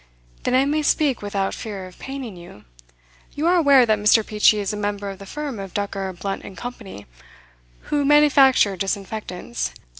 [0.41, 2.63] 'Then I may speak without fear of paining you.
[3.33, 6.57] You are aware that Mr Peachey is a member of the firm of Ducker, Blunt
[6.57, 6.73] & Co.,
[7.81, 9.73] who manufacture disinfectants.